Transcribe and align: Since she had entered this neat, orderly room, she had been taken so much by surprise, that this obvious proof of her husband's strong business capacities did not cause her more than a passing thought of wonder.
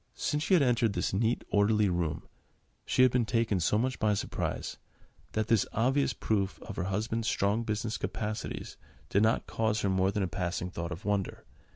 Since 0.15 0.41
she 0.41 0.55
had 0.55 0.63
entered 0.63 0.93
this 0.93 1.13
neat, 1.13 1.43
orderly 1.51 1.87
room, 1.87 2.23
she 2.87 3.03
had 3.03 3.11
been 3.11 3.23
taken 3.27 3.59
so 3.59 3.77
much 3.77 3.99
by 3.99 4.15
surprise, 4.15 4.77
that 5.33 5.45
this 5.45 5.67
obvious 5.73 6.11
proof 6.11 6.59
of 6.63 6.75
her 6.77 6.85
husband's 6.85 7.27
strong 7.27 7.61
business 7.63 7.97
capacities 7.99 8.77
did 9.09 9.21
not 9.21 9.45
cause 9.45 9.81
her 9.81 9.89
more 9.89 10.09
than 10.11 10.23
a 10.23 10.27
passing 10.27 10.71
thought 10.71 10.91
of 10.91 11.05
wonder. 11.05 11.45